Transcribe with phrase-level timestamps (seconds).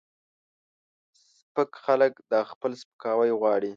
[1.25, 3.69] سپک خلک دا خپل سپکاوی غواړي